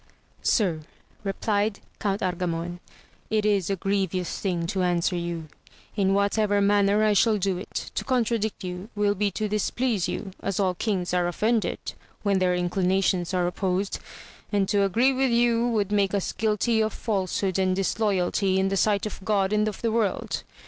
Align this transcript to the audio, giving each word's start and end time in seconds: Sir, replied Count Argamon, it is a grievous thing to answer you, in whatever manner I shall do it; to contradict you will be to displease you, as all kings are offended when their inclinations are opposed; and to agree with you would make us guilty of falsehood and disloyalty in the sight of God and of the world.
Sir, 0.41 0.79
replied 1.23 1.79
Count 1.99 2.21
Argamon, 2.23 2.79
it 3.29 3.45
is 3.45 3.69
a 3.69 3.75
grievous 3.75 4.39
thing 4.39 4.65
to 4.65 4.81
answer 4.81 5.15
you, 5.15 5.47
in 5.95 6.15
whatever 6.15 6.59
manner 6.59 7.03
I 7.03 7.13
shall 7.13 7.37
do 7.37 7.59
it; 7.59 7.91
to 7.93 8.03
contradict 8.03 8.63
you 8.63 8.89
will 8.95 9.13
be 9.13 9.29
to 9.29 9.47
displease 9.47 10.07
you, 10.07 10.31
as 10.41 10.59
all 10.59 10.73
kings 10.73 11.13
are 11.13 11.27
offended 11.27 11.77
when 12.23 12.39
their 12.39 12.55
inclinations 12.55 13.31
are 13.31 13.45
opposed; 13.45 13.99
and 14.51 14.67
to 14.69 14.81
agree 14.83 15.13
with 15.13 15.29
you 15.29 15.67
would 15.67 15.91
make 15.91 16.15
us 16.15 16.31
guilty 16.31 16.81
of 16.81 16.93
falsehood 16.93 17.59
and 17.59 17.75
disloyalty 17.75 18.57
in 18.59 18.69
the 18.69 18.77
sight 18.77 19.05
of 19.05 19.23
God 19.23 19.53
and 19.53 19.67
of 19.67 19.83
the 19.83 19.91
world. 19.91 20.41